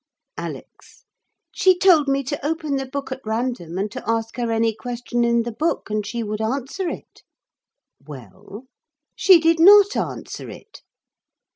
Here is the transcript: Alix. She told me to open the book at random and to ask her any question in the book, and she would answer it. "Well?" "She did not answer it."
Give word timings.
Alix. 0.35 1.05
She 1.51 1.77
told 1.77 2.07
me 2.07 2.23
to 2.23 2.43
open 2.43 2.77
the 2.77 2.87
book 2.87 3.11
at 3.11 3.21
random 3.23 3.77
and 3.77 3.91
to 3.91 4.03
ask 4.09 4.35
her 4.37 4.51
any 4.51 4.73
question 4.73 5.23
in 5.23 5.43
the 5.43 5.51
book, 5.51 5.91
and 5.91 6.03
she 6.03 6.23
would 6.23 6.41
answer 6.41 6.89
it. 6.89 7.21
"Well?" 8.07 8.63
"She 9.15 9.39
did 9.39 9.59
not 9.59 9.95
answer 9.95 10.49
it." 10.49 10.81